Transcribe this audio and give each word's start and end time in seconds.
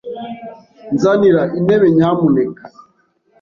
Nzanira 0.93 1.41
intebe, 1.57 1.87
nyamuneka. 1.97 2.63